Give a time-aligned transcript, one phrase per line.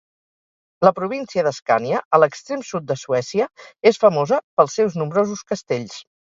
[0.87, 3.49] La província d'Escània, a l'extrem sud de Suècia,
[3.93, 6.05] és famosa pels seus nombrosos castells.